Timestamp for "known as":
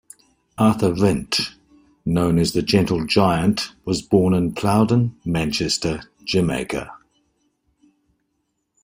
2.05-2.53